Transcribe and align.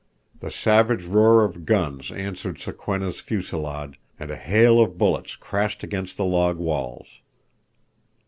The 0.39 0.49
savage 0.49 1.03
roar 1.05 1.43
of 1.45 1.63
guns 1.63 2.11
answered 2.11 2.57
Sokwenna's 2.57 3.19
fusillade, 3.19 3.97
and 4.19 4.31
a 4.31 4.35
hail 4.35 4.81
of 4.81 4.97
bullets 4.97 5.35
crashed 5.35 5.83
against 5.83 6.17
the 6.17 6.25
log 6.25 6.57
walls. 6.57 7.21